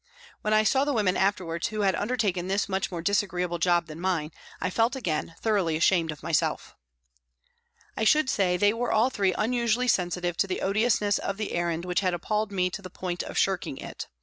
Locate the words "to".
10.37-10.47, 12.71-12.81